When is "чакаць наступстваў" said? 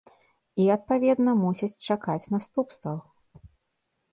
1.91-2.97